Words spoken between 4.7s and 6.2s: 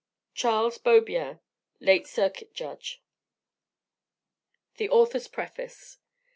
THE AUTHOR'S PREFACE.